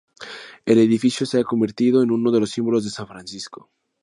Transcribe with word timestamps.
El 0.65 0.79
edificio 0.79 1.25
es 1.25 1.29
se 1.29 1.39
ha 1.39 1.43
convertido 1.43 2.01
en 2.01 2.09
uno 2.09 2.31
de 2.31 2.39
los 2.39 2.49
símbolos 2.49 2.83
de 2.83 2.89
San 2.89 3.05
Francisco. 3.07 3.69